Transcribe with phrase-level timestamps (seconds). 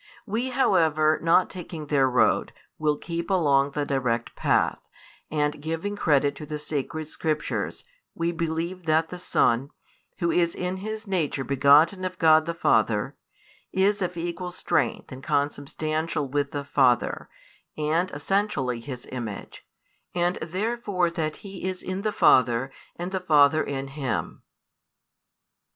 [0.25, 4.79] We, however, not taking their road, will keep along the direct path;
[5.31, 7.83] |291 and, giving credit to the Sacred Scriptures,
[8.15, 9.69] we believe that the Son,
[10.17, 13.15] Who is in His nature begotten of God the Father,
[13.71, 17.29] is of equal strength and Consubstantial with the Father,
[17.77, 19.67] and essentially His Image;
[20.15, 24.41] and therefore that He is in the Father, and the Father in Him.